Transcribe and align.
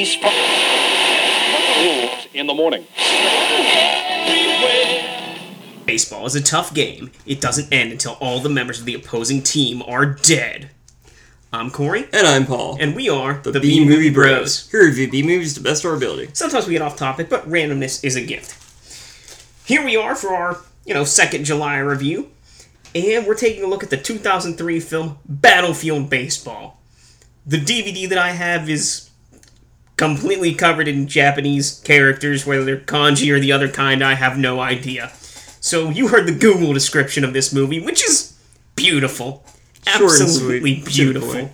baseball. 0.00 0.32
Rules 1.84 2.26
in 2.32 2.46
the 2.46 2.54
morning. 2.54 2.86
Baseball 5.84 6.24
is 6.24 6.34
a 6.34 6.40
tough 6.40 6.72
game. 6.72 7.10
It 7.26 7.38
doesn't 7.42 7.70
end 7.70 7.92
until 7.92 8.12
all 8.12 8.40
the 8.40 8.48
members 8.48 8.78
of 8.80 8.86
the 8.86 8.94
opposing 8.94 9.42
team 9.42 9.82
are 9.82 10.06
dead. 10.06 10.70
I'm 11.52 11.70
Corey, 11.70 12.08
And 12.14 12.26
I'm 12.26 12.46
Paul. 12.46 12.78
and 12.80 12.96
we 12.96 13.10
are 13.10 13.42
the 13.42 13.60
B 13.60 13.84
Movie 13.84 14.08
Bros. 14.08 14.70
Here 14.70 14.84
review 14.84 15.10
B 15.10 15.22
movies 15.22 15.52
to 15.54 15.60
the 15.60 15.68
best 15.68 15.84
of 15.84 15.90
our 15.90 15.96
ability. 15.98 16.30
Sometimes 16.32 16.66
we 16.66 16.72
get 16.72 16.80
off 16.82 16.96
topic, 16.96 17.28
but 17.28 17.46
randomness 17.46 18.02
is 18.02 18.16
a 18.16 18.24
gift. 18.24 18.56
Here 19.68 19.84
we 19.84 19.96
are 19.98 20.14
for 20.14 20.30
our, 20.30 20.62
you 20.86 20.94
know, 20.94 21.04
second 21.04 21.44
July 21.44 21.76
review, 21.78 22.30
and 22.94 23.26
we're 23.26 23.34
taking 23.34 23.64
a 23.64 23.66
look 23.66 23.82
at 23.82 23.90
the 23.90 23.98
2003 23.98 24.80
film 24.80 25.18
Battlefield 25.28 26.08
Baseball. 26.08 26.80
The 27.44 27.58
DVD 27.60 28.08
that 28.08 28.18
I 28.18 28.30
have 28.30 28.70
is 28.70 29.09
completely 30.00 30.54
covered 30.54 30.88
in 30.88 31.06
Japanese 31.06 31.78
characters, 31.84 32.46
whether 32.46 32.64
they're 32.64 32.78
kanji 32.78 33.30
or 33.30 33.38
the 33.38 33.52
other 33.52 33.68
kind, 33.68 34.02
I 34.02 34.14
have 34.14 34.38
no 34.38 34.58
idea. 34.58 35.12
So 35.60 35.90
you 35.90 36.08
heard 36.08 36.26
the 36.26 36.32
Google 36.32 36.72
description 36.72 37.22
of 37.22 37.34
this 37.34 37.52
movie, 37.52 37.84
which 37.84 38.02
is 38.02 38.34
beautiful. 38.74 39.44
Short 39.86 40.18
Absolutely 40.18 40.80
the 40.80 40.84
beautiful. 40.86 41.50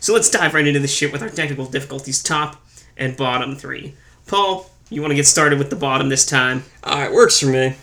So 0.00 0.12
let's 0.12 0.28
dive 0.28 0.54
right 0.54 0.66
into 0.66 0.80
this 0.80 0.92
shit 0.92 1.12
with 1.12 1.22
our 1.22 1.28
technical 1.28 1.66
difficulties 1.66 2.20
top 2.20 2.60
and 2.96 3.16
bottom 3.16 3.54
three. 3.54 3.94
Paul, 4.26 4.68
you 4.90 5.00
want 5.00 5.12
to 5.12 5.16
get 5.16 5.28
started 5.28 5.60
with 5.60 5.70
the 5.70 5.76
bottom 5.76 6.08
this 6.08 6.26
time? 6.26 6.64
Alright, 6.84 7.12
works 7.12 7.38
for 7.38 7.46
me. 7.46 7.76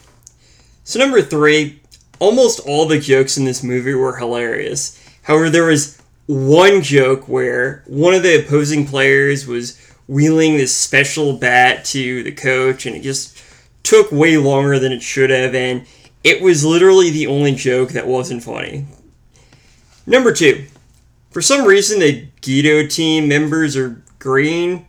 So, 0.83 0.99
number 0.99 1.21
three, 1.21 1.79
almost 2.19 2.59
all 2.67 2.85
the 2.85 2.99
jokes 2.99 3.37
in 3.37 3.45
this 3.45 3.63
movie 3.63 3.93
were 3.93 4.17
hilarious. 4.17 5.01
However, 5.23 5.49
there 5.49 5.67
was 5.67 5.98
one 6.29 6.83
joke 6.83 7.27
where 7.27 7.83
one 7.87 8.13
of 8.13 8.21
the 8.21 8.45
opposing 8.45 8.85
players 8.85 9.47
was 9.47 9.83
wheeling 10.07 10.57
this 10.57 10.75
special 10.75 11.33
bat 11.33 11.83
to 11.83 12.21
the 12.21 12.31
coach, 12.31 12.85
and 12.85 12.95
it 12.95 13.01
just 13.01 13.41
took 13.81 14.11
way 14.11 14.37
longer 14.37 14.77
than 14.77 14.91
it 14.91 15.01
should 15.01 15.31
have, 15.31 15.55
and 15.55 15.87
it 16.23 16.39
was 16.39 16.63
literally 16.63 17.09
the 17.09 17.25
only 17.25 17.55
joke 17.55 17.89
that 17.89 18.05
wasn't 18.05 18.43
funny. 18.43 18.85
Number 20.05 20.31
two, 20.31 20.67
for 21.31 21.41
some 21.41 21.65
reason, 21.65 21.99
the 21.99 22.27
Guido 22.41 22.85
team 22.85 23.27
members 23.27 23.75
are 23.75 23.99
green, 24.19 24.85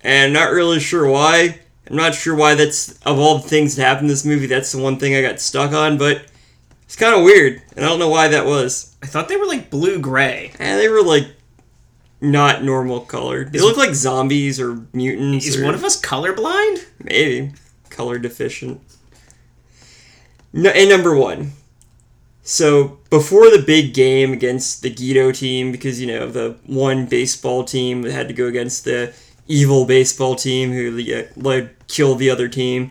and 0.00 0.24
I'm 0.24 0.32
not 0.32 0.52
really 0.52 0.80
sure 0.80 1.08
why. 1.08 1.60
I'm 1.88 1.96
not 1.96 2.16
sure 2.16 2.34
why 2.34 2.56
that's, 2.56 3.00
of 3.02 3.16
all 3.16 3.38
the 3.38 3.48
things 3.48 3.76
that 3.76 3.84
happened 3.84 4.06
in 4.06 4.10
this 4.10 4.24
movie, 4.24 4.46
that's 4.46 4.72
the 4.72 4.82
one 4.82 4.98
thing 4.98 5.14
I 5.14 5.22
got 5.22 5.38
stuck 5.38 5.70
on, 5.70 5.98
but 5.98 6.24
it's 6.90 6.96
kind 6.96 7.14
of 7.14 7.22
weird, 7.22 7.62
and 7.76 7.84
I 7.84 7.88
don't 7.88 8.00
know 8.00 8.08
why 8.08 8.26
that 8.26 8.46
was. 8.46 8.96
I 9.00 9.06
thought 9.06 9.28
they 9.28 9.36
were 9.36 9.46
like 9.46 9.70
blue 9.70 10.00
gray. 10.00 10.50
And 10.58 10.80
they 10.80 10.88
were 10.88 11.04
like 11.04 11.28
not 12.20 12.64
normal 12.64 13.02
colored. 13.02 13.52
They 13.52 13.58
Is- 13.58 13.64
look 13.64 13.76
like 13.76 13.94
zombies 13.94 14.58
or 14.58 14.84
mutants. 14.92 15.46
Is 15.46 15.60
or 15.60 15.66
one 15.66 15.74
of 15.74 15.84
us 15.84 16.00
colorblind? 16.00 16.84
maybe 16.98 17.52
color 17.90 18.18
deficient. 18.18 18.80
No, 20.52 20.70
and 20.70 20.90
number 20.90 21.14
one. 21.14 21.52
So 22.42 22.98
before 23.08 23.50
the 23.56 23.62
big 23.64 23.94
game 23.94 24.32
against 24.32 24.82
the 24.82 24.90
Guido 24.90 25.30
team, 25.30 25.70
because 25.70 26.00
you 26.00 26.08
know 26.08 26.28
the 26.28 26.56
one 26.66 27.06
baseball 27.06 27.62
team 27.62 28.02
that 28.02 28.10
had 28.10 28.26
to 28.26 28.34
go 28.34 28.46
against 28.46 28.84
the 28.84 29.14
evil 29.46 29.84
baseball 29.84 30.34
team 30.34 30.72
who 30.72 30.90
like 31.36 31.86
killed 31.86 32.18
the 32.18 32.30
other 32.30 32.48
team, 32.48 32.90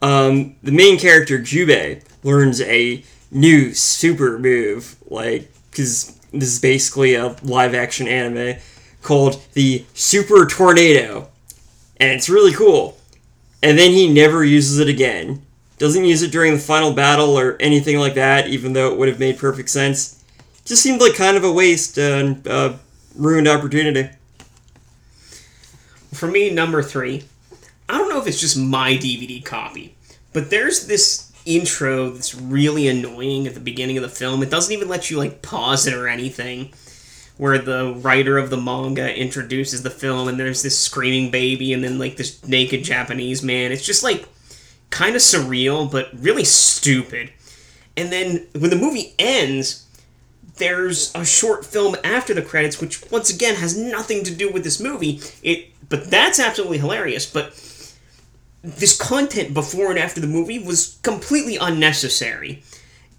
um, 0.00 0.56
the 0.62 0.72
main 0.72 0.98
character 0.98 1.38
Jubei 1.38 2.02
learns 2.24 2.62
a 2.62 3.04
new 3.30 3.74
super 3.74 4.38
move, 4.38 4.96
like 5.08 5.50
because 5.70 6.18
this 6.32 6.48
is 6.48 6.60
basically 6.60 7.14
a 7.14 7.36
live 7.42 7.74
action 7.74 8.08
anime 8.08 8.58
called 9.02 9.42
the 9.52 9.84
Super 9.94 10.46
Tornado, 10.46 11.28
and 11.98 12.12
it's 12.12 12.28
really 12.28 12.52
cool 12.52 12.98
and 13.62 13.78
then 13.78 13.90
he 13.90 14.12
never 14.12 14.44
uses 14.44 14.78
it 14.78 14.88
again. 14.88 15.42
Doesn't 15.78 16.04
use 16.04 16.22
it 16.22 16.32
during 16.32 16.52
the 16.54 16.58
final 16.58 16.92
battle 16.92 17.38
or 17.38 17.56
anything 17.60 17.98
like 17.98 18.14
that, 18.14 18.48
even 18.48 18.72
though 18.72 18.92
it 18.92 18.98
would 18.98 19.08
have 19.08 19.20
made 19.20 19.38
perfect 19.38 19.70
sense. 19.70 20.22
Just 20.64 20.82
seemed 20.82 21.00
like 21.00 21.14
kind 21.14 21.36
of 21.36 21.44
a 21.44 21.52
waste 21.52 21.98
and 21.98 22.46
uh, 22.46 22.74
ruined 23.14 23.48
opportunity. 23.48 24.10
For 26.12 26.28
me, 26.28 26.50
number 26.50 26.82
three, 26.82 27.24
I 27.88 27.98
don't 27.98 28.08
know 28.08 28.20
if 28.20 28.26
it's 28.26 28.40
just 28.40 28.56
my 28.56 28.92
DVD 28.94 29.44
copy, 29.44 29.96
but 30.32 30.50
there's 30.50 30.86
this 30.86 31.27
intro 31.48 32.10
that's 32.10 32.34
really 32.34 32.86
annoying 32.86 33.46
at 33.46 33.54
the 33.54 33.60
beginning 33.60 33.96
of 33.96 34.02
the 34.02 34.08
film. 34.08 34.42
It 34.42 34.50
doesn't 34.50 34.72
even 34.72 34.88
let 34.88 35.10
you 35.10 35.16
like 35.16 35.42
pause 35.42 35.86
it 35.86 35.94
or 35.94 36.06
anything. 36.06 36.72
Where 37.38 37.58
the 37.58 37.94
writer 37.98 38.36
of 38.36 38.50
the 38.50 38.56
manga 38.56 39.16
introduces 39.16 39.84
the 39.84 39.90
film, 39.90 40.26
and 40.26 40.40
there's 40.40 40.62
this 40.62 40.76
screaming 40.76 41.30
baby, 41.30 41.72
and 41.72 41.84
then 41.84 41.96
like 41.96 42.16
this 42.16 42.44
naked 42.46 42.82
Japanese 42.82 43.44
man. 43.44 43.70
It's 43.70 43.86
just 43.86 44.02
like 44.02 44.28
kind 44.90 45.14
of 45.14 45.22
surreal, 45.22 45.90
but 45.90 46.08
really 46.18 46.42
stupid. 46.42 47.32
And 47.96 48.10
then 48.10 48.46
when 48.58 48.70
the 48.70 48.76
movie 48.76 49.14
ends, 49.20 49.86
there's 50.56 51.14
a 51.14 51.24
short 51.24 51.64
film 51.64 51.96
after 52.02 52.34
the 52.34 52.42
credits, 52.42 52.80
which 52.80 53.08
once 53.10 53.32
again 53.32 53.54
has 53.54 53.76
nothing 53.76 54.24
to 54.24 54.34
do 54.34 54.50
with 54.50 54.64
this 54.64 54.80
movie. 54.80 55.20
It, 55.42 55.68
but 55.88 56.10
that's 56.10 56.40
absolutely 56.40 56.78
hilarious. 56.78 57.24
But 57.24 57.54
this 58.62 58.96
content 58.96 59.54
before 59.54 59.90
and 59.90 59.98
after 59.98 60.20
the 60.20 60.26
movie 60.26 60.58
was 60.58 60.98
completely 61.02 61.56
unnecessary, 61.56 62.62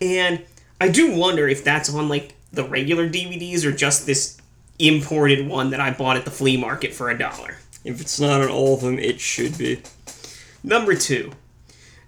and 0.01 0.43
I 0.81 0.89
do 0.89 1.15
wonder 1.15 1.47
if 1.47 1.63
that's 1.63 1.93
on 1.93 2.09
like 2.09 2.35
the 2.51 2.63
regular 2.63 3.09
DVDs 3.09 3.63
or 3.65 3.71
just 3.71 4.05
this 4.05 4.37
imported 4.79 5.47
one 5.47 5.69
that 5.71 5.79
I 5.79 5.91
bought 5.91 6.17
at 6.17 6.25
the 6.25 6.31
flea 6.31 6.57
market 6.57 6.93
for 6.93 7.09
a 7.09 7.17
dollar. 7.17 7.57
If 7.83 8.01
it's 8.01 8.19
not 8.19 8.41
on 8.41 8.49
all 8.49 8.75
of 8.75 8.81
them, 8.81 8.97
it 8.97 9.19
should 9.19 9.57
be. 9.57 9.81
Number 10.63 10.95
two. 10.95 11.31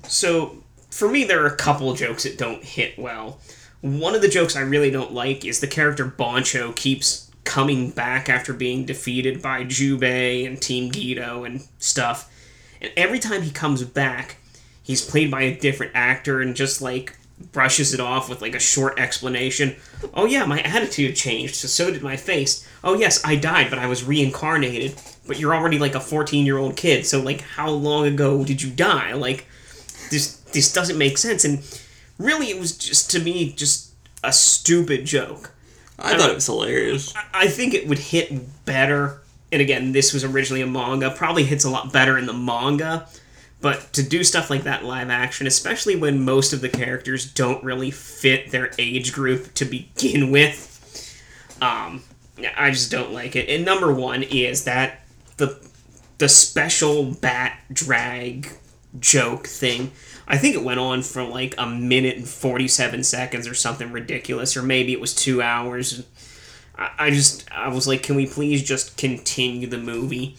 So, 0.08 0.64
for 0.90 1.10
me, 1.10 1.24
there 1.24 1.44
are 1.44 1.48
a 1.48 1.56
couple 1.56 1.94
jokes 1.94 2.24
that 2.24 2.38
don't 2.38 2.64
hit 2.64 2.98
well. 2.98 3.40
One 3.82 4.16
of 4.16 4.22
the 4.22 4.28
jokes 4.28 4.56
I 4.56 4.62
really 4.62 4.92
don't 4.92 5.14
like 5.14 5.46
is 5.46 5.60
the 5.60 5.68
character 5.68 6.06
Boncho 6.06 6.76
keeps 6.76 7.32
coming 7.44 7.90
back 7.90 8.30
after 8.30 8.54
being 8.54 8.86
defeated 8.86 9.42
by 9.42 9.64
Jubei 9.64 10.46
and 10.46 10.62
Team 10.62 10.92
Guido 10.92 11.44
and 11.44 11.66
stuff. 11.80 12.30
And 12.82 12.92
every 12.98 13.20
time 13.20 13.42
he 13.42 13.52
comes 13.52 13.84
back, 13.84 14.38
he's 14.82 15.06
played 15.08 15.32
by 15.32 15.44
a 15.44 15.58
different 15.58 15.94
actor 15.96 16.42
and 16.42 16.56
just 16.56 16.82
like 16.82 17.16
brushes 17.52 17.94
it 17.94 18.00
off 18.00 18.30
with 18.30 18.42
like 18.42 18.56
a 18.56 18.60
short 18.60 19.00
explanation. 19.00 19.76
Oh 20.14 20.26
yeah, 20.26 20.46
my 20.46 20.62
attitude 20.62 21.16
changed, 21.16 21.56
so 21.56 21.68
so 21.68 21.92
did 21.92 22.04
my 22.04 22.18
face. 22.18 22.68
Oh 22.84 22.96
yes, 22.96 23.24
I 23.26 23.36
died, 23.36 23.70
but 23.70 23.80
I 23.80 23.88
was 23.88 24.04
reincarnated. 24.04 25.00
But 25.28 25.40
you're 25.40 25.56
already 25.56 25.80
like 25.80 25.96
a 25.96 26.00
14 26.00 26.46
year 26.46 26.58
old 26.58 26.76
kid, 26.76 27.06
so 27.06 27.22
like 27.22 27.42
how 27.42 27.70
long 27.70 28.06
ago 28.06 28.44
did 28.44 28.62
you 28.62 28.72
die? 28.72 29.14
Like 29.14 29.46
this 30.10 30.38
this 30.52 30.72
doesn't 30.74 30.98
make 30.98 31.18
sense 31.18 31.46
and 31.46 31.64
really 32.18 32.50
it 32.50 32.60
was 32.60 32.78
just 32.78 33.10
to 33.12 33.20
me 33.20 33.54
just 33.54 33.94
a 34.24 34.34
stupid 34.34 35.06
joke. 35.06 35.52
I 35.98 36.18
thought 36.18 36.30
it 36.32 36.36
was 36.36 36.48
hilarious. 36.48 37.14
I 37.34 37.48
think 37.48 37.74
it 37.74 37.88
would 37.88 38.00
hit 38.00 38.66
better. 38.66 39.21
And 39.52 39.62
again, 39.62 39.92
this 39.92 40.14
was 40.14 40.24
originally 40.24 40.62
a 40.62 40.68
manga. 40.68 41.12
Probably 41.12 41.44
hits 41.44 41.66
a 41.66 41.70
lot 41.70 41.92
better 41.92 42.18
in 42.18 42.26
the 42.26 42.34
manga. 42.34 43.08
But 43.60 43.94
to 43.94 44.04
do 44.04 44.24
stuff 44.24 44.50
like 44.50 44.64
that 44.64 44.84
live 44.84 45.10
action, 45.10 45.46
especially 45.46 45.96
when 45.96 46.26
most 46.26 46.52
of 46.52 46.62
the 46.62 46.70
characters 46.70 47.32
don't 47.32 47.64
really 47.64 47.92
fit 47.92 48.52
their 48.52 48.72
age 48.80 49.14
group 49.14 49.54
to 49.56 49.66
begin 49.66 50.32
with, 50.32 50.68
um, 51.62 52.02
I 52.58 52.72
just 52.72 52.90
don't 52.90 53.12
like 53.12 53.36
it. 53.36 53.50
And 53.50 53.64
number 53.64 53.94
one 53.94 54.24
is 54.24 54.64
that 54.64 55.02
the 55.38 55.60
the 56.18 56.30
special 56.30 57.06
bat 57.06 57.60
drag 57.72 58.50
joke 59.00 59.48
thing. 59.48 59.92
I 60.28 60.38
think 60.38 60.56
it 60.56 60.64
went 60.64 60.80
on 60.80 61.02
for 61.02 61.24
like 61.24 61.56
a 61.58 61.66
minute 61.66 62.16
and 62.18 62.28
47 62.28 63.04
seconds 63.04 63.48
or 63.48 63.54
something 63.54 63.92
ridiculous, 63.92 64.56
or 64.56 64.64
maybe 64.64 64.94
it 64.94 65.02
was 65.02 65.14
two 65.16 65.42
hours. 65.42 66.04
I, 66.82 67.08
I 67.08 67.10
just, 67.12 67.50
I 67.52 67.68
was 67.68 67.88
like, 67.88 68.04
can 68.04 68.16
we 68.16 68.26
please 68.26 68.64
just 68.64 68.98
continue 68.98 69.68
the 69.68 69.78
movie? 69.78 70.36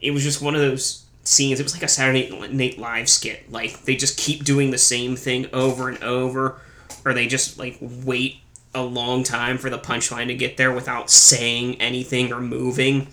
It 0.00 0.12
was 0.12 0.22
just 0.22 0.40
one 0.40 0.54
of 0.54 0.60
those 0.60 1.04
scenes. 1.24 1.60
It 1.60 1.64
was 1.64 1.74
like 1.74 1.82
a 1.82 1.88
Saturday 1.88 2.30
Night 2.48 2.78
Live 2.78 3.08
skit. 3.08 3.50
Like, 3.50 3.82
they 3.82 3.96
just 3.96 4.18
keep 4.18 4.44
doing 4.44 4.70
the 4.70 4.78
same 4.78 5.16
thing 5.16 5.46
over 5.52 5.88
and 5.88 6.02
over, 6.02 6.60
or 7.04 7.14
they 7.14 7.26
just, 7.26 7.58
like, 7.58 7.78
wait 7.80 8.38
a 8.74 8.82
long 8.82 9.22
time 9.22 9.58
for 9.58 9.70
the 9.70 9.78
punchline 9.78 10.28
to 10.28 10.34
get 10.34 10.56
there 10.56 10.72
without 10.72 11.10
saying 11.10 11.80
anything 11.80 12.32
or 12.32 12.40
moving. 12.40 13.08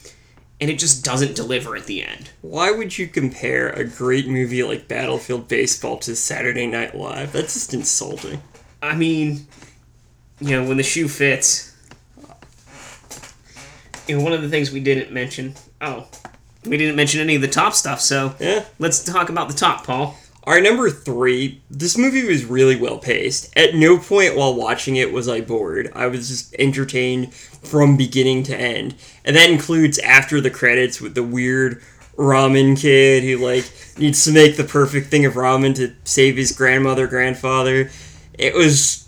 And 0.61 0.69
it 0.69 0.77
just 0.77 1.05
doesn't 1.05 1.35
deliver 1.35 1.75
at 1.75 1.85
the 1.85 2.03
end. 2.03 2.31
Why 2.41 2.71
would 2.71 2.97
you 2.97 3.07
compare 3.07 3.69
a 3.69 3.85
great 3.85 4.27
movie 4.27 4.61
like 4.63 4.87
Battlefield 4.87 5.47
Baseball 5.47 5.97
to 5.99 6.15
Saturday 6.15 6.67
Night 6.67 6.95
Live? 6.95 7.31
That's 7.31 7.53
just 7.53 7.73
insulting. 7.73 8.41
I 8.81 8.95
mean, 8.95 9.47
you 10.41 10.51
know, 10.51 10.67
when 10.67 10.77
the 10.77 10.83
shoe 10.83 11.07
fits. 11.07 11.68
Know, 14.17 14.23
one 14.23 14.33
of 14.33 14.41
the 14.41 14.49
things 14.49 14.71
we 14.71 14.79
didn't 14.79 15.11
mention. 15.11 15.55
Oh, 15.81 16.07
we 16.65 16.77
didn't 16.77 16.95
mention 16.95 17.21
any 17.21 17.35
of 17.35 17.41
the 17.41 17.47
top 17.47 17.73
stuff. 17.73 18.01
So 18.01 18.35
Yeah. 18.39 18.65
let's 18.79 19.03
talk 19.03 19.29
about 19.29 19.47
the 19.47 19.53
top, 19.53 19.85
Paul. 19.85 20.17
Our 20.45 20.61
number 20.61 20.89
three, 20.89 21.61
this 21.69 21.97
movie 21.97 22.23
was 22.25 22.45
really 22.45 22.75
well 22.75 22.97
paced. 22.97 23.55
At 23.55 23.75
no 23.75 23.97
point 23.97 24.35
while 24.35 24.53
watching 24.55 24.95
it 24.95 25.11
was 25.13 25.27
I 25.29 25.41
bored. 25.41 25.91
I 25.93 26.07
was 26.07 26.27
just 26.29 26.55
entertained 26.57 27.33
from 27.33 27.97
beginning 27.97 28.43
to 28.43 28.57
end. 28.57 28.95
And 29.23 29.35
that 29.35 29.49
includes 29.49 29.99
after 29.99 30.41
the 30.41 30.49
credits 30.49 30.99
with 30.99 31.13
the 31.13 31.23
weird 31.23 31.81
ramen 32.17 32.77
kid 32.79 33.23
who 33.23 33.37
like 33.37 33.65
needs 33.97 34.23
to 34.25 34.31
make 34.31 34.57
the 34.57 34.63
perfect 34.63 35.07
thing 35.07 35.25
of 35.25 35.33
ramen 35.35 35.75
to 35.75 35.93
save 36.03 36.35
his 36.35 36.51
grandmother, 36.51 37.05
grandfather. 37.07 37.91
It 38.37 38.53
was 38.55 39.05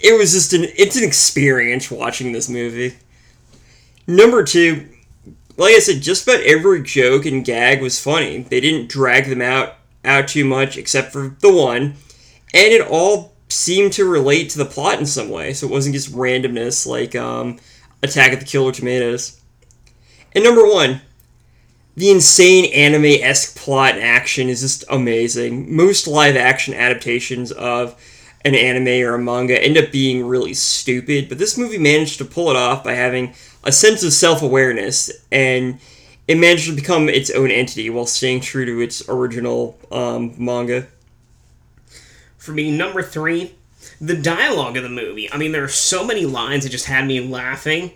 it 0.00 0.18
was 0.18 0.32
just 0.32 0.52
an 0.52 0.64
it's 0.76 0.96
an 0.96 1.04
experience 1.04 1.90
watching 1.90 2.32
this 2.32 2.48
movie. 2.48 2.96
Number 4.06 4.44
two, 4.44 4.88
like 5.56 5.74
I 5.74 5.78
said, 5.78 6.02
just 6.02 6.26
about 6.26 6.42
every 6.42 6.82
joke 6.82 7.26
and 7.26 7.44
gag 7.44 7.82
was 7.82 8.00
funny. 8.00 8.42
They 8.42 8.60
didn't 8.60 8.88
drag 8.88 9.28
them 9.28 9.42
out 9.42 9.74
out 10.04 10.28
too 10.28 10.44
much, 10.44 10.76
except 10.76 11.12
for 11.12 11.36
the 11.40 11.52
one, 11.52 11.94
and 12.54 12.72
it 12.72 12.80
all 12.80 13.34
seemed 13.48 13.92
to 13.94 14.04
relate 14.04 14.50
to 14.50 14.58
the 14.58 14.64
plot 14.64 14.98
in 14.98 15.06
some 15.06 15.30
way. 15.30 15.52
So 15.52 15.66
it 15.66 15.72
wasn't 15.72 15.94
just 15.94 16.12
randomness 16.12 16.86
like 16.86 17.16
um, 17.16 17.58
Attack 18.02 18.32
of 18.32 18.40
the 18.40 18.46
Killer 18.46 18.72
Tomatoes. 18.72 19.40
And 20.32 20.44
number 20.44 20.66
one, 20.66 21.00
the 21.96 22.10
insane 22.10 22.66
anime 22.72 23.22
esque 23.22 23.56
plot 23.56 23.94
and 23.94 24.02
action 24.04 24.48
is 24.48 24.60
just 24.60 24.84
amazing. 24.90 25.74
Most 25.74 26.06
live 26.06 26.36
action 26.36 26.74
adaptations 26.74 27.50
of 27.52 28.00
an 28.46 28.54
anime 28.54 29.04
or 29.04 29.14
a 29.14 29.18
manga 29.18 29.60
end 29.60 29.76
up 29.76 29.90
being 29.90 30.24
really 30.24 30.54
stupid, 30.54 31.28
but 31.28 31.36
this 31.36 31.58
movie 31.58 31.78
managed 31.78 32.18
to 32.18 32.24
pull 32.24 32.48
it 32.48 32.56
off 32.56 32.84
by 32.84 32.92
having 32.92 33.34
a 33.64 33.72
sense 33.72 34.04
of 34.04 34.12
self 34.12 34.40
awareness 34.40 35.10
and 35.32 35.80
it 36.28 36.36
managed 36.38 36.66
to 36.66 36.74
become 36.74 37.08
its 37.08 37.30
own 37.30 37.50
entity 37.50 37.90
while 37.90 38.06
staying 38.06 38.40
true 38.40 38.64
to 38.64 38.80
its 38.80 39.08
original 39.08 39.78
um, 39.90 40.34
manga. 40.38 40.86
For 42.38 42.52
me, 42.52 42.76
number 42.76 43.02
three, 43.02 43.56
the 44.00 44.16
dialogue 44.16 44.76
of 44.76 44.84
the 44.84 44.88
movie. 44.88 45.30
I 45.32 45.38
mean, 45.38 45.50
there 45.50 45.64
are 45.64 45.68
so 45.68 46.06
many 46.06 46.24
lines 46.24 46.62
that 46.62 46.70
just 46.70 46.86
had 46.86 47.06
me 47.06 47.20
laughing, 47.20 47.92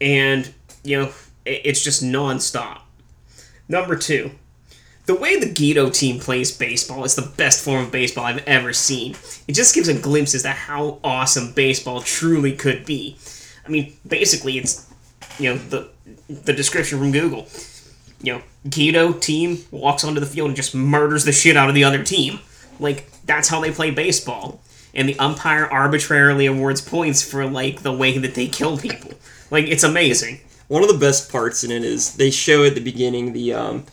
and, 0.00 0.52
you 0.82 0.98
know, 0.98 1.12
it's 1.44 1.84
just 1.84 2.02
nonstop. 2.02 2.80
Number 3.68 3.96
two, 3.96 4.32
the 5.06 5.14
way 5.14 5.38
the 5.38 5.46
Gedo 5.46 5.92
team 5.92 6.18
plays 6.18 6.56
baseball 6.56 7.04
is 7.04 7.14
the 7.14 7.30
best 7.36 7.64
form 7.64 7.84
of 7.84 7.92
baseball 7.92 8.24
I've 8.24 8.46
ever 8.46 8.72
seen. 8.72 9.14
It 9.46 9.52
just 9.52 9.74
gives 9.74 9.88
a 9.88 9.94
glimpse 9.94 10.34
as 10.34 10.42
to 10.42 10.50
how 10.50 10.98
awesome 11.02 11.52
baseball 11.52 12.00
truly 12.00 12.52
could 12.52 12.84
be. 12.84 13.16
I 13.64 13.68
mean, 13.68 13.96
basically, 14.06 14.58
it's 14.58 14.92
you 15.38 15.50
know 15.50 15.58
the 15.58 15.88
the 16.28 16.52
description 16.52 16.98
from 16.98 17.12
Google. 17.12 17.46
You 18.20 18.34
know, 18.34 18.42
Gedo 18.66 19.20
team 19.20 19.58
walks 19.70 20.02
onto 20.02 20.18
the 20.18 20.26
field 20.26 20.48
and 20.48 20.56
just 20.56 20.74
murders 20.74 21.24
the 21.24 21.32
shit 21.32 21.56
out 21.56 21.68
of 21.68 21.74
the 21.74 21.84
other 21.84 22.02
team. 22.02 22.40
Like 22.80 23.08
that's 23.24 23.48
how 23.48 23.60
they 23.60 23.70
play 23.70 23.90
baseball. 23.92 24.60
And 24.92 25.08
the 25.08 25.18
umpire 25.18 25.66
arbitrarily 25.66 26.46
awards 26.46 26.80
points 26.80 27.22
for 27.22 27.46
like 27.46 27.82
the 27.82 27.92
way 27.92 28.16
that 28.18 28.34
they 28.34 28.48
kill 28.48 28.78
people. 28.78 29.12
Like 29.50 29.66
it's 29.66 29.84
amazing. 29.84 30.40
One 30.68 30.82
of 30.82 30.88
the 30.88 30.98
best 30.98 31.30
parts 31.30 31.62
in 31.62 31.70
it 31.70 31.84
is 31.84 32.14
they 32.14 32.30
show 32.30 32.64
at 32.64 32.74
the 32.74 32.80
beginning 32.80 33.32
the 33.32 33.52
um, 33.52 33.84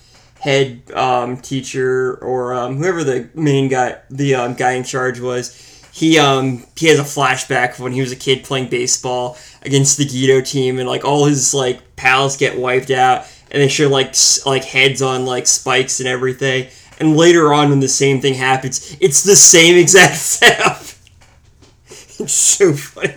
head 0.44 0.92
um, 0.92 1.38
teacher 1.38 2.16
or 2.22 2.54
um, 2.54 2.75
whoever 2.75 3.01
the 3.01 3.30
main 3.34 3.69
guy, 3.69 3.98
the 4.10 4.36
um, 4.36 4.54
guy 4.56 4.74
in 4.74 4.84
charge 4.84 5.22
was. 5.22 5.69
He 5.94 6.18
um 6.19 6.66
he 6.75 6.88
has 6.88 7.00
a 7.00 7.04
flashback 7.04 7.80
when 7.80 7.94
he 7.94 8.01
was 8.01 8.12
a 8.12 8.16
kid 8.16 8.44
playing 8.44 8.69
baseball 8.69 9.38
against 9.62 9.98
the 9.98 10.06
Gedo 10.06 10.45
team, 10.45 10.80
and 10.80 10.90
like 10.90 11.06
all 11.06 11.25
his 11.25 11.54
like 11.54 11.95
pals 11.95 12.36
get 12.36 12.57
wiped 12.57 12.90
out, 12.92 13.25
and 13.51 13.62
they 13.62 13.69
show 13.69 13.88
like 13.88 14.10
s- 14.10 14.45
like 14.45 14.66
heads 14.66 15.01
on 15.01 15.25
like 15.25 15.48
spikes 15.48 16.00
and 16.00 16.10
everything. 16.10 16.68
And 17.00 17.16
later 17.16 17.54
on, 17.54 17.69
when 17.69 17.80
the 17.80 17.88
same 17.88 18.19
thing 18.22 18.34
happens, 18.34 18.98
it's 19.00 19.24
the 19.24 19.36
same 19.36 19.78
exact 19.84 20.16
setup. 20.16 20.81
it's 21.88 22.34
so 22.34 22.74
funny. 22.74 23.16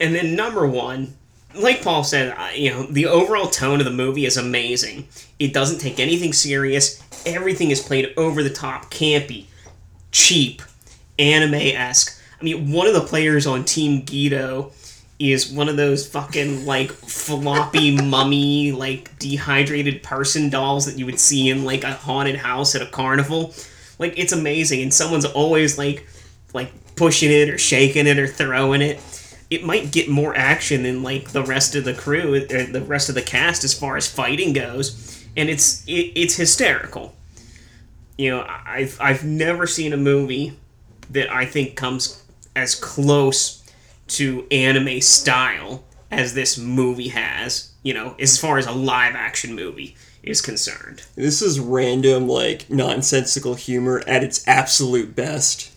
And 0.00 0.14
then 0.14 0.34
number 0.34 0.66
one, 0.66 1.14
like 1.54 1.82
Paul 1.82 2.04
said, 2.04 2.36
you 2.56 2.70
know, 2.70 2.84
the 2.84 3.06
overall 3.06 3.48
tone 3.48 3.80
of 3.80 3.84
the 3.84 3.92
movie 3.92 4.26
is 4.26 4.36
amazing. 4.36 5.08
It 5.38 5.52
doesn't 5.52 5.78
take 5.78 6.00
anything 6.00 6.32
serious. 6.32 7.02
Everything 7.26 7.70
is 7.70 7.80
played 7.80 8.12
over 8.16 8.42
the 8.42 8.50
top, 8.50 8.90
campy, 8.90 9.46
cheap, 10.10 10.62
anime 11.18 11.54
esque. 11.54 12.20
I 12.40 12.44
mean, 12.44 12.72
one 12.72 12.86
of 12.86 12.94
the 12.94 13.02
players 13.02 13.46
on 13.46 13.64
Team 13.64 14.02
Guido 14.04 14.72
is 15.18 15.52
one 15.52 15.68
of 15.68 15.76
those 15.76 16.06
fucking 16.08 16.66
like 16.66 16.90
floppy 16.90 17.96
mummy 18.02 18.72
like 18.72 19.16
dehydrated 19.18 20.02
person 20.02 20.50
dolls 20.50 20.86
that 20.86 20.98
you 20.98 21.06
would 21.06 21.20
see 21.20 21.48
in 21.48 21.64
like 21.64 21.84
a 21.84 21.92
haunted 21.92 22.36
house 22.36 22.74
at 22.74 22.82
a 22.82 22.86
carnival. 22.86 23.54
Like 23.98 24.18
it's 24.18 24.32
amazing, 24.32 24.82
and 24.82 24.92
someone's 24.92 25.24
always 25.24 25.78
like 25.78 26.06
like 26.52 26.72
pushing 26.96 27.30
it 27.30 27.48
or 27.48 27.58
shaking 27.58 28.06
it 28.06 28.18
or 28.18 28.26
throwing 28.26 28.82
it. 28.82 29.00
It 29.52 29.64
might 29.64 29.92
get 29.92 30.08
more 30.08 30.34
action 30.34 30.82
than 30.84 31.02
like 31.02 31.32
the 31.32 31.42
rest 31.42 31.74
of 31.74 31.84
the 31.84 31.94
crew, 31.94 32.34
or 32.34 32.40
the 32.64 32.84
rest 32.86 33.08
of 33.08 33.14
the 33.14 33.22
cast 33.22 33.64
as 33.64 33.74
far 33.74 33.96
as 33.96 34.08
fighting 34.08 34.52
goes, 34.52 35.26
and 35.36 35.50
it's 35.50 35.86
it, 35.86 36.12
it's 36.14 36.36
hysterical. 36.36 37.14
You 38.16 38.30
know, 38.30 38.46
I've 38.48 38.96
I've 39.00 39.24
never 39.24 39.66
seen 39.66 39.92
a 39.92 39.96
movie 39.98 40.58
that 41.10 41.30
I 41.30 41.44
think 41.44 41.76
comes 41.76 42.22
as 42.54 42.74
close 42.74 43.62
to 44.08 44.46
anime 44.50 45.00
style 45.00 45.84
as 46.10 46.34
this 46.34 46.58
movie 46.58 47.08
has, 47.08 47.72
you 47.82 47.94
know, 47.94 48.14
as 48.18 48.38
far 48.38 48.58
as 48.58 48.66
a 48.66 48.72
live 48.72 49.14
action 49.14 49.54
movie 49.54 49.96
is 50.22 50.40
concerned. 50.40 51.02
This 51.16 51.42
is 51.42 51.58
random, 51.58 52.28
like, 52.28 52.68
nonsensical 52.70 53.54
humor 53.54 54.02
at 54.06 54.22
its 54.22 54.46
absolute 54.46 55.16
best. 55.16 55.71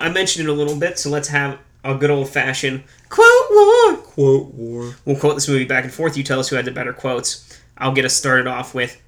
I 0.00 0.08
mentioned 0.08 0.48
it 0.48 0.50
a 0.50 0.54
little 0.54 0.76
bit, 0.76 0.98
so 0.98 1.10
let's 1.10 1.28
have 1.28 1.58
a 1.84 1.94
good 1.94 2.10
old 2.10 2.28
fashioned 2.28 2.82
quote 3.08 3.50
war. 3.50 3.96
Quote 3.96 4.54
war. 4.54 4.94
We'll 5.04 5.16
quote 5.16 5.34
this 5.34 5.48
movie 5.48 5.64
back 5.64 5.84
and 5.84 5.92
forth. 5.92 6.16
You 6.16 6.24
tell 6.24 6.40
us 6.40 6.48
who 6.48 6.56
had 6.56 6.64
the 6.64 6.70
better 6.70 6.92
quotes. 6.92 7.60
I'll 7.78 7.92
get 7.92 8.04
us 8.04 8.14
started 8.14 8.46
off 8.46 8.74
with 8.74 9.00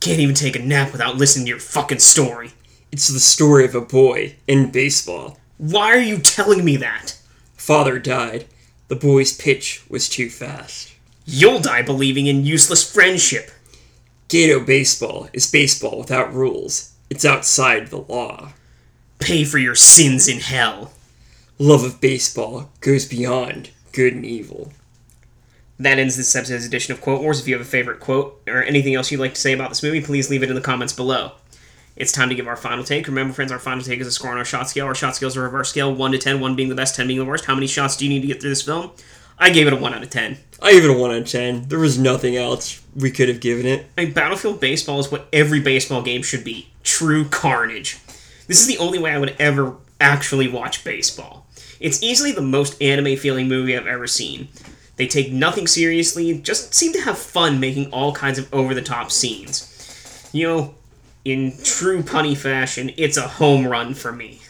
Can't 0.00 0.20
even 0.20 0.34
take 0.34 0.56
a 0.56 0.60
nap 0.60 0.92
without 0.92 1.16
listening 1.16 1.46
to 1.46 1.50
your 1.50 1.58
fucking 1.58 1.98
story. 2.00 2.52
It's 2.92 3.08
the 3.08 3.20
story 3.20 3.64
of 3.64 3.74
a 3.74 3.80
boy 3.80 4.36
in 4.46 4.70
baseball. 4.70 5.38
Why 5.58 5.88
are 5.88 6.00
you 6.00 6.18
telling 6.18 6.64
me 6.64 6.76
that? 6.76 7.18
Father 7.56 7.98
died. 7.98 8.46
The 8.88 8.96
boy's 8.96 9.36
pitch 9.36 9.84
was 9.88 10.08
too 10.08 10.30
fast. 10.30 10.94
You'll 11.24 11.58
die 11.58 11.82
believing 11.82 12.26
in 12.26 12.44
useless 12.46 12.88
friendship. 12.88 13.50
Gedo 14.28 14.64
baseball 14.64 15.28
is 15.32 15.50
baseball 15.50 15.98
without 15.98 16.32
rules. 16.32 16.92
It's 17.10 17.24
outside 17.24 17.88
the 17.88 17.98
law. 17.98 18.52
Pay 19.18 19.44
for 19.44 19.58
your 19.58 19.74
sins 19.74 20.28
in 20.28 20.40
hell. 20.40 20.92
Love 21.58 21.84
of 21.84 22.00
baseball 22.00 22.70
goes 22.80 23.06
beyond 23.06 23.70
good 23.92 24.14
and 24.14 24.24
evil. 24.24 24.72
That 25.78 25.98
ends 25.98 26.16
this 26.16 26.34
episode's 26.34 26.66
edition 26.66 26.92
of 26.92 27.00
Quote 27.00 27.22
Wars. 27.22 27.40
If 27.40 27.48
you 27.48 27.54
have 27.54 27.66
a 27.66 27.68
favorite 27.68 28.00
quote 28.00 28.40
or 28.46 28.62
anything 28.62 28.94
else 28.94 29.10
you'd 29.10 29.20
like 29.20 29.34
to 29.34 29.40
say 29.40 29.52
about 29.52 29.70
this 29.70 29.82
movie, 29.82 30.00
please 30.00 30.30
leave 30.30 30.42
it 30.42 30.48
in 30.48 30.54
the 30.54 30.60
comments 30.60 30.92
below. 30.92 31.32
It's 31.96 32.12
time 32.12 32.28
to 32.28 32.34
give 32.34 32.46
our 32.46 32.56
final 32.56 32.84
take. 32.84 33.06
Remember, 33.06 33.32
friends, 33.32 33.50
our 33.50 33.58
final 33.58 33.82
take 33.82 34.00
is 34.00 34.06
a 34.06 34.12
score 34.12 34.30
on 34.30 34.36
our 34.36 34.44
shot 34.44 34.68
scale. 34.68 34.86
Our 34.86 34.94
shot 34.94 35.16
scale 35.16 35.28
is 35.28 35.36
a 35.36 35.40
reverse 35.40 35.70
scale 35.70 35.94
1 35.94 36.12
to 36.12 36.18
10, 36.18 36.40
1 36.40 36.56
being 36.56 36.68
the 36.68 36.74
best, 36.74 36.94
10 36.94 37.06
being 37.06 37.18
the 37.18 37.24
worst. 37.24 37.46
How 37.46 37.54
many 37.54 37.66
shots 37.66 37.96
do 37.96 38.04
you 38.04 38.10
need 38.10 38.20
to 38.20 38.26
get 38.26 38.40
through 38.40 38.50
this 38.50 38.62
film? 38.62 38.90
I 39.38 39.50
gave 39.50 39.66
it 39.66 39.72
a 39.72 39.76
1 39.76 39.94
out 39.94 40.02
of 40.02 40.10
10. 40.10 40.36
I 40.62 40.72
give 40.72 40.84
it 40.84 40.90
a 40.90 40.98
1 40.98 41.10
out 41.10 41.16
of 41.16 41.28
10. 41.28 41.68
There 41.68 41.78
was 41.78 41.98
nothing 41.98 42.36
else 42.36 42.82
we 42.94 43.10
could 43.10 43.28
have 43.28 43.40
given 43.40 43.66
it. 43.66 43.86
I 43.96 44.04
mean, 44.04 44.14
Battlefield 44.14 44.60
Baseball 44.60 45.00
is 45.00 45.10
what 45.10 45.26
every 45.32 45.60
baseball 45.60 46.02
game 46.02 46.22
should 46.22 46.44
be 46.44 46.68
true 46.84 47.24
carnage. 47.26 47.98
This 48.46 48.60
is 48.60 48.66
the 48.66 48.78
only 48.78 48.98
way 48.98 49.12
I 49.12 49.18
would 49.18 49.36
ever 49.38 49.76
actually 50.00 50.48
watch 50.48 50.84
baseball. 50.84 51.46
It's 51.80 52.02
easily 52.02 52.32
the 52.32 52.42
most 52.42 52.80
anime 52.80 53.16
feeling 53.16 53.48
movie 53.48 53.76
I've 53.76 53.86
ever 53.86 54.06
seen. 54.06 54.48
They 54.96 55.06
take 55.06 55.30
nothing 55.30 55.66
seriously, 55.66 56.38
just 56.38 56.74
seem 56.74 56.92
to 56.94 57.02
have 57.02 57.18
fun 57.18 57.60
making 57.60 57.90
all 57.92 58.14
kinds 58.14 58.38
of 58.38 58.52
over 58.52 58.74
the 58.74 58.82
top 58.82 59.10
scenes. 59.10 60.30
You 60.32 60.46
know, 60.46 60.74
in 61.24 61.56
true 61.62 62.02
punny 62.02 62.36
fashion, 62.36 62.92
it's 62.96 63.16
a 63.16 63.28
home 63.28 63.66
run 63.66 63.94
for 63.94 64.12
me. 64.12 64.40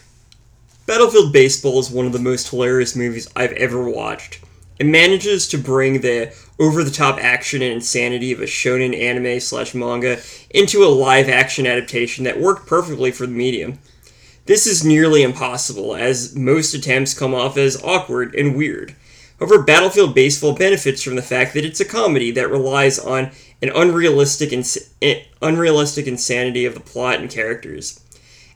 Battlefield 0.85 1.33
Baseball 1.33 1.79
is 1.79 1.91
one 1.91 2.05
of 2.05 2.13
the 2.13 2.19
most 2.19 2.49
hilarious 2.49 2.95
movies 2.95 3.27
I've 3.35 3.51
ever 3.53 3.89
watched. 3.89 4.39
It 4.79 4.85
manages 4.85 5.47
to 5.49 5.57
bring 5.57 5.99
the 5.99 6.33
over 6.59 6.83
the 6.83 6.91
top 6.91 7.17
action 7.19 7.61
and 7.61 7.73
insanity 7.73 8.31
of 8.31 8.41
a 8.41 8.45
shonen 8.45 8.99
anime 8.99 9.39
slash 9.39 9.73
manga 9.73 10.19
into 10.49 10.83
a 10.83 10.87
live 10.87 11.29
action 11.29 11.67
adaptation 11.67 12.23
that 12.23 12.39
worked 12.39 12.67
perfectly 12.67 13.11
for 13.11 13.27
the 13.27 13.33
medium. 13.33 13.79
This 14.45 14.65
is 14.65 14.85
nearly 14.85 15.23
impossible, 15.23 15.95
as 15.95 16.35
most 16.35 16.73
attempts 16.73 17.13
come 17.13 17.33
off 17.33 17.57
as 17.57 17.83
awkward 17.83 18.33
and 18.33 18.55
weird. 18.55 18.95
However, 19.39 19.61
Battlefield 19.61 20.15
Baseball 20.15 20.53
benefits 20.53 21.03
from 21.03 21.15
the 21.15 21.21
fact 21.21 21.53
that 21.53 21.65
it's 21.65 21.79
a 21.79 21.85
comedy 21.85 22.31
that 22.31 22.49
relies 22.49 22.97
on 22.97 23.31
an 23.61 23.71
unrealistic, 23.75 24.51
ins- 24.51 24.89
eh, 25.01 25.23
unrealistic 25.41 26.07
insanity 26.07 26.65
of 26.65 26.73
the 26.73 26.79
plot 26.79 27.19
and 27.19 27.29
characters. 27.29 27.99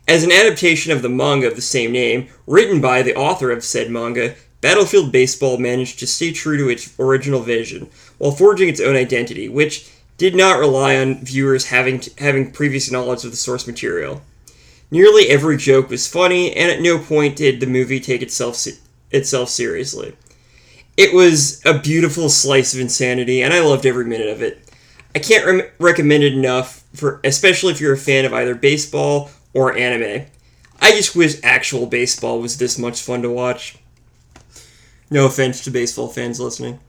As 0.08 0.24
an 0.24 0.32
adaptation 0.32 0.92
of 0.92 1.02
the 1.02 1.10
manga 1.10 1.48
of 1.48 1.56
the 1.56 1.62
same 1.62 1.92
name, 1.92 2.30
written 2.48 2.82
by 2.82 3.02
the 3.02 3.16
author 3.16 3.52
of 3.52 3.64
said 3.64 3.92
manga, 3.92 4.36
Battlefield 4.62 5.12
Baseball 5.12 5.58
managed 5.58 6.00
to 6.00 6.08
stay 6.08 6.32
true 6.32 6.58
to 6.58 6.70
its 6.70 6.94
original 7.00 7.42
vision, 7.42 7.90
while 8.20 8.32
forging 8.32 8.70
its 8.70 8.80
own 8.80 8.96
identity, 8.96 9.50
which 9.50 9.92
did 10.18 10.36
not 10.36 10.60
rely 10.60 10.96
on 10.98 11.26
viewers 11.26 11.66
having 11.66 12.02
having 12.20 12.52
previous 12.52 12.92
knowledge 12.92 13.26
of 13.26 13.32
the 13.32 13.38
source 13.38 13.66
material. 13.66 14.22
Nearly 14.92 15.30
every 15.30 15.58
joke 15.58 15.90
was 15.90 16.08
funny, 16.08 16.56
and 16.56 16.70
at 16.70 16.82
no 16.82 17.00
point 17.00 17.38
did 17.38 17.60
the 17.60 17.66
movie 17.66 18.00
take 18.00 18.22
itself 18.22 18.56
se- 18.56 18.78
itself 19.10 19.50
seriously. 19.50 20.16
It 20.96 21.14
was 21.14 21.60
a 21.66 21.80
beautiful 21.80 22.30
slice 22.30 22.74
of 22.74 22.80
insanity, 22.80 23.42
and 23.42 23.54
I 23.54 23.62
loved 23.62 23.86
every 23.86 24.06
minute 24.06 24.28
of 24.28 24.44
it. 24.44 24.70
I 25.16 25.20
can't 25.20 25.46
rem- 25.46 25.70
recommend 25.80 26.24
it 26.24 26.34
enough 26.34 26.84
for, 26.94 27.20
especially 27.24 27.72
if 27.72 27.82
you're 27.82 27.94
a 27.94 27.98
fan 27.98 28.26
of 28.26 28.34
either 28.34 28.54
baseball 28.54 29.32
or 29.54 29.76
anime. 29.76 30.28
I 30.80 30.92
just 30.92 31.16
wish 31.16 31.40
actual 31.42 31.86
baseball 31.86 32.40
was 32.40 32.58
this 32.58 32.78
much 32.78 33.02
fun 33.02 33.22
to 33.24 33.30
watch. 33.32 33.78
No 35.12 35.26
offense 35.26 35.62
to 35.66 35.72
baseball 35.72 36.08
fans 36.08 36.40
listening. 36.40 36.80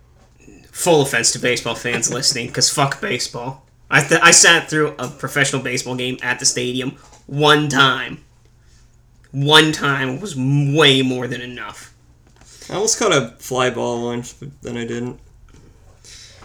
Full 0.70 1.02
offense 1.02 1.32
to 1.32 1.38
baseball 1.38 1.74
fans 1.74 2.10
listening, 2.10 2.46
because 2.46 2.70
fuck 2.70 3.00
baseball. 3.00 3.66
I, 3.90 4.02
th- 4.02 4.22
I 4.22 4.30
sat 4.30 4.70
through 4.70 4.94
a 4.98 5.08
professional 5.08 5.60
baseball 5.60 5.96
game 5.96 6.16
at 6.22 6.38
the 6.38 6.46
stadium 6.46 6.92
one 7.26 7.68
time. 7.68 8.24
One 9.32 9.72
time 9.72 10.20
was 10.20 10.36
way 10.36 11.02
more 11.02 11.26
than 11.26 11.40
enough. 11.40 11.92
I 12.70 12.74
almost 12.74 12.98
caught 12.98 13.12
a 13.12 13.34
fly 13.38 13.70
ball 13.70 14.04
once, 14.06 14.32
but 14.32 14.48
then 14.62 14.76
I 14.76 14.86
didn't. 14.86 15.18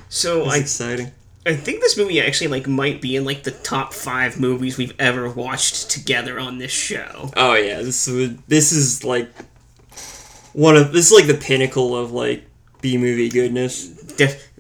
So 0.10 0.46
I 0.46 0.58
exciting. 0.58 1.12
I 1.46 1.56
think 1.56 1.80
this 1.80 1.98
movie 1.98 2.20
actually 2.20 2.48
like 2.48 2.68
might 2.68 3.02
be 3.02 3.16
in 3.16 3.24
like 3.24 3.44
the 3.44 3.52
top 3.52 3.94
five 3.94 4.40
movies 4.40 4.78
we've 4.78 4.96
ever 5.00 5.30
watched 5.30 5.90
together 5.90 6.40
on 6.40 6.58
this 6.58 6.72
show. 6.72 7.32
Oh 7.38 7.54
yeah, 7.54 7.82
this 7.82 8.08
would 8.08 8.46
this 8.48 8.72
is 8.72 9.04
like 9.04 9.30
one 10.58 10.76
of 10.76 10.92
this 10.92 11.12
is 11.12 11.12
like 11.12 11.28
the 11.28 11.36
pinnacle 11.36 11.96
of 11.96 12.12
like 12.12 12.44
B 12.82 12.98
movie 12.98 13.30
goodness. 13.30 13.88
Def- 14.16 14.52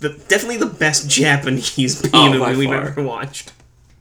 the, 0.00 0.08
definitely 0.28 0.56
the 0.56 0.64
best 0.66 1.10
Japanese 1.10 2.00
B 2.00 2.08
Oh, 2.14 2.28
movie 2.30 2.38
by 2.38 2.56
we've 2.56 2.68
far. 2.70 2.88
ever 2.88 3.02
watched. 3.02 3.52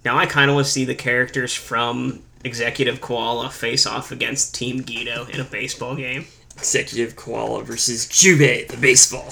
Now 0.05 0.17
I 0.17 0.27
kind 0.27 0.49
of 0.49 0.55
want 0.55 0.65
to 0.67 0.71
see 0.71 0.85
the 0.85 0.95
characters 0.95 1.53
from 1.53 2.21
Executive 2.45 3.01
Koala 3.01 3.49
face 3.49 3.85
off 3.85 4.11
against 4.13 4.55
Team 4.55 4.81
Guido 4.81 5.25
in 5.25 5.41
a 5.41 5.43
baseball 5.43 5.95
game. 5.95 6.25
Executive 6.55 7.17
Koala 7.17 7.63
versus 7.63 8.05
Jubei, 8.05 8.65
the 8.67 8.77
baseball. 8.77 9.29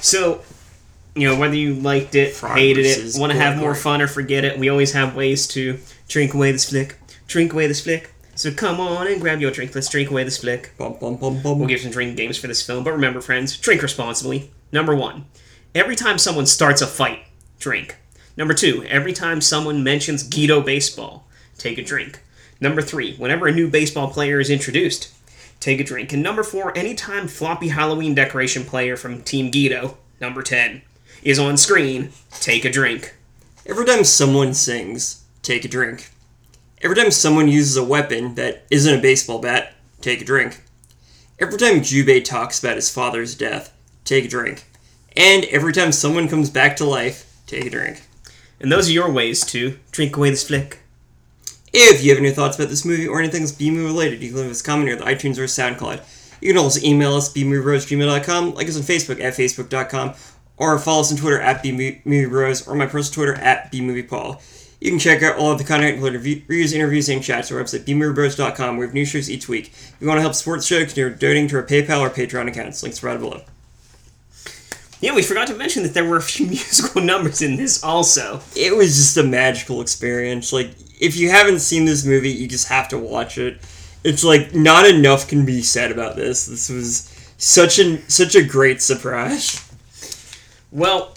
So, 0.00 0.40
you 1.14 1.28
know, 1.28 1.38
whether 1.38 1.54
you 1.54 1.74
liked 1.74 2.14
it, 2.14 2.32
Frog 2.34 2.56
hated 2.56 2.86
it, 2.86 3.14
want 3.18 3.32
to 3.32 3.38
have 3.38 3.58
more 3.58 3.74
fun 3.74 4.00
or 4.00 4.08
forget 4.08 4.44
it, 4.44 4.58
we 4.58 4.70
always 4.70 4.92
have 4.92 5.14
ways 5.14 5.46
to 5.48 5.78
drink 6.08 6.32
away 6.32 6.50
this 6.52 6.70
flick. 6.70 6.96
Drink 7.26 7.52
away 7.52 7.66
this 7.66 7.82
flick. 7.82 8.11
So 8.34 8.50
come 8.50 8.80
on 8.80 9.06
and 9.06 9.20
grab 9.20 9.40
your 9.40 9.50
drink. 9.50 9.74
Let's 9.74 9.88
drink 9.88 10.10
away 10.10 10.24
this 10.24 10.38
flick. 10.38 10.72
Bum 10.78 10.96
bum 11.00 11.16
bum. 11.16 11.42
We'll 11.42 11.68
give 11.68 11.80
some 11.80 11.90
drinking 11.90 12.16
games 12.16 12.38
for 12.38 12.46
this 12.46 12.64
film, 12.64 12.82
but 12.82 12.92
remember, 12.92 13.20
friends, 13.20 13.56
drink 13.56 13.82
responsibly. 13.82 14.50
Number 14.72 14.94
one, 14.94 15.26
every 15.74 15.96
time 15.96 16.18
someone 16.18 16.46
starts 16.46 16.80
a 16.80 16.86
fight, 16.86 17.24
drink. 17.58 17.96
Number 18.36 18.54
two, 18.54 18.84
every 18.84 19.12
time 19.12 19.42
someone 19.42 19.84
mentions 19.84 20.22
Guido 20.22 20.62
baseball, 20.62 21.26
take 21.58 21.76
a 21.76 21.84
drink. 21.84 22.20
Number 22.60 22.80
three, 22.80 23.16
whenever 23.16 23.46
a 23.46 23.52
new 23.52 23.68
baseball 23.68 24.08
player 24.10 24.40
is 24.40 24.48
introduced, 24.48 25.12
take 25.60 25.80
a 25.80 25.84
drink. 25.84 26.12
And 26.12 26.22
number 26.22 26.42
four, 26.42 26.76
anytime 26.76 27.28
floppy 27.28 27.68
Halloween 27.68 28.14
decoration 28.14 28.64
player 28.64 28.96
from 28.96 29.22
Team 29.22 29.50
Guido, 29.50 29.98
number 30.20 30.42
10, 30.42 30.80
is 31.22 31.38
on 31.38 31.56
screen, 31.56 32.10
take 32.40 32.64
a 32.64 32.70
drink. 32.70 33.14
Every 33.66 33.84
time 33.84 34.04
someone 34.04 34.54
sings, 34.54 35.24
take 35.42 35.64
a 35.64 35.68
drink. 35.68 36.11
Every 36.82 36.96
time 36.96 37.12
someone 37.12 37.46
uses 37.46 37.76
a 37.76 37.84
weapon 37.84 38.34
that 38.34 38.66
isn't 38.68 38.98
a 38.98 39.00
baseball 39.00 39.38
bat, 39.38 39.74
take 40.00 40.20
a 40.20 40.24
drink. 40.24 40.64
Every 41.38 41.56
time 41.56 41.80
Jubei 41.80 42.24
talks 42.24 42.58
about 42.58 42.74
his 42.74 42.90
father's 42.90 43.36
death, 43.36 43.72
take 44.04 44.24
a 44.24 44.28
drink. 44.28 44.64
And 45.16 45.44
every 45.44 45.72
time 45.72 45.92
someone 45.92 46.28
comes 46.28 46.50
back 46.50 46.76
to 46.76 46.84
life, 46.84 47.40
take 47.46 47.66
a 47.66 47.70
drink. 47.70 48.02
And 48.58 48.72
those 48.72 48.88
are 48.88 48.92
your 48.92 49.12
ways 49.12 49.44
to 49.46 49.78
drink 49.92 50.16
away 50.16 50.30
this 50.30 50.48
flick. 50.48 50.80
If 51.72 52.02
you 52.02 52.10
have 52.10 52.18
any 52.18 52.32
thoughts 52.32 52.56
about 52.58 52.68
this 52.68 52.84
movie 52.84 53.06
or 53.06 53.20
anything 53.20 53.42
that's 53.42 53.52
B-movie 53.52 53.84
related, 53.84 54.20
you 54.20 54.30
can 54.30 54.40
leave 54.40 54.50
us 54.50 54.60
a 54.60 54.64
comment 54.64 54.88
here 54.88 54.98
on 54.98 55.04
the 55.04 55.14
iTunes 55.14 55.38
or 55.38 55.44
SoundCloud. 55.44 56.02
You 56.40 56.52
can 56.52 56.58
also 56.60 56.84
email 56.84 57.14
us, 57.14 57.32
bmoviebros@gmail.com, 57.32 58.54
like 58.54 58.68
us 58.68 58.76
on 58.76 58.82
Facebook 58.82 59.20
at 59.20 59.34
facebook.com, 59.34 60.14
or 60.56 60.78
follow 60.80 61.02
us 61.02 61.12
on 61.12 61.18
Twitter 61.18 61.40
at 61.40 61.62
bmoviebros, 61.62 62.66
or 62.66 62.74
my 62.74 62.86
personal 62.86 63.14
Twitter 63.14 63.34
at 63.40 63.70
bmoviepaul. 63.70 64.40
You 64.82 64.90
can 64.90 64.98
check 64.98 65.22
out 65.22 65.36
all 65.36 65.52
of 65.52 65.58
the 65.58 65.64
content, 65.64 65.94
including 65.94 66.18
review- 66.18 66.42
reviews, 66.48 66.72
interviews, 66.72 67.08
and 67.08 67.22
chats 67.22 67.52
on 67.52 67.56
our 67.58 67.62
website, 67.62 67.84
bmoviebros.com. 67.84 68.76
We 68.78 68.84
have 68.84 68.92
new 68.92 69.04
shows 69.04 69.30
each 69.30 69.48
week. 69.48 69.68
If 69.72 69.96
you 70.00 70.08
want 70.08 70.18
to 70.18 70.22
help 70.22 70.34
support 70.34 70.58
the 70.58 70.66
show, 70.66 70.80
consider 70.80 71.08
donating 71.10 71.46
to 71.48 71.56
our 71.58 71.62
PayPal 71.62 72.00
or 72.00 72.10
Patreon 72.10 72.48
accounts. 72.48 72.82
Links 72.82 72.98
provided 72.98 73.20
below. 73.20 73.42
Yeah, 75.00 75.14
we 75.14 75.22
forgot 75.22 75.46
to 75.48 75.54
mention 75.54 75.84
that 75.84 75.94
there 75.94 76.04
were 76.04 76.16
a 76.16 76.22
few 76.22 76.46
musical 76.48 77.00
numbers 77.00 77.42
in 77.42 77.54
this 77.56 77.84
also. 77.84 78.40
it 78.56 78.76
was 78.76 78.96
just 78.96 79.16
a 79.16 79.22
magical 79.22 79.80
experience. 79.80 80.52
Like, 80.52 80.70
if 81.00 81.16
you 81.16 81.30
haven't 81.30 81.60
seen 81.60 81.84
this 81.84 82.04
movie, 82.04 82.30
you 82.30 82.48
just 82.48 82.66
have 82.66 82.88
to 82.88 82.98
watch 82.98 83.38
it. 83.38 83.60
It's 84.02 84.24
like 84.24 84.52
not 84.52 84.84
enough 84.84 85.28
can 85.28 85.46
be 85.46 85.62
said 85.62 85.92
about 85.92 86.16
this. 86.16 86.46
This 86.46 86.68
was 86.68 87.08
such 87.38 87.78
an 87.78 88.02
such 88.08 88.34
a 88.34 88.42
great 88.42 88.82
surprise. 88.82 89.64
Well, 90.72 91.14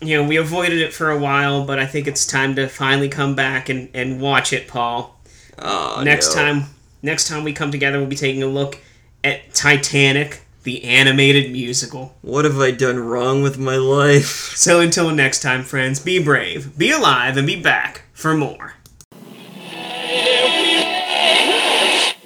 you 0.00 0.16
know, 0.16 0.26
we 0.26 0.36
avoided 0.36 0.78
it 0.78 0.92
for 0.92 1.10
a 1.10 1.18
while, 1.18 1.64
but 1.64 1.78
I 1.78 1.86
think 1.86 2.06
it's 2.06 2.26
time 2.26 2.54
to 2.56 2.68
finally 2.68 3.08
come 3.08 3.34
back 3.34 3.68
and, 3.68 3.88
and 3.94 4.20
watch 4.20 4.52
it, 4.52 4.68
Paul. 4.68 5.18
Oh, 5.58 6.02
next 6.04 6.34
no. 6.34 6.42
time 6.42 6.64
next 7.02 7.26
time 7.28 7.42
we 7.42 7.52
come 7.52 7.70
together 7.72 7.98
we'll 7.98 8.06
be 8.06 8.14
taking 8.16 8.42
a 8.42 8.46
look 8.46 8.78
at 9.24 9.52
Titanic, 9.54 10.42
the 10.62 10.84
animated 10.84 11.50
musical. 11.50 12.14
what 12.22 12.44
have 12.44 12.60
I 12.60 12.70
done 12.70 12.98
wrong 13.00 13.42
with 13.42 13.58
my 13.58 13.76
life? 13.76 14.54
So 14.58 14.80
until 14.80 15.10
next 15.10 15.40
time, 15.40 15.62
friends, 15.62 16.00
be 16.00 16.22
brave, 16.22 16.76
be 16.76 16.90
alive, 16.90 17.36
and 17.36 17.46
be 17.46 17.60
back 17.60 18.02
for 18.12 18.34
more. 18.34 18.74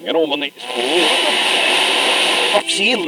You 0.01 0.13
know, 0.13 0.27
when 0.27 0.41
they. 0.41 0.53
I've 2.55 2.71
seen, 2.71 3.07